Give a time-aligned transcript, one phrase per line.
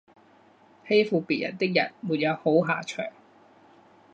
[0.87, 3.05] 欺负别人的人没有好下场